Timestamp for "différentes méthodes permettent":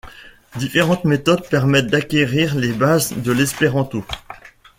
0.57-1.91